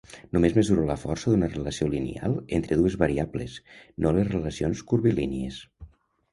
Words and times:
Només 0.35 0.53
mesura 0.59 0.85
la 0.91 0.95
força 1.01 1.33
d’una 1.33 1.49
relació 1.51 1.91
lineal 1.91 2.33
entre 2.59 2.79
dues 2.81 2.97
variables, 3.03 3.61
no 4.07 4.17
les 4.19 4.33
relacions 4.35 4.85
curvilínies. 4.95 5.65